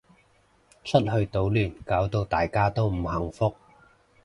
[0.83, 3.53] 出去搗亂搞到大家都唔幸福